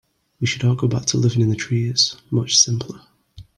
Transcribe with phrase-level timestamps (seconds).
[0.39, 3.01] We should all go back to living in the trees, much simpler.